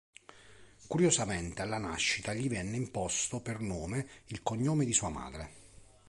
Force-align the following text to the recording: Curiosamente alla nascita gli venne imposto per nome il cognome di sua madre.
Curiosamente 0.87 1.61
alla 1.61 1.77
nascita 1.77 2.33
gli 2.33 2.49
venne 2.49 2.75
imposto 2.75 3.39
per 3.39 3.59
nome 3.59 4.07
il 4.29 4.41
cognome 4.41 4.83
di 4.83 4.93
sua 4.93 5.09
madre. 5.09 5.51